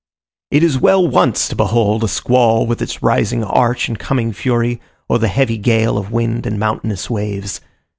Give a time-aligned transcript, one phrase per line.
[0.49, 4.81] It is well once to behold a squall with its rising arch and coming fury,
[5.07, 7.61] or the heavy gale of wind and mountainous waves.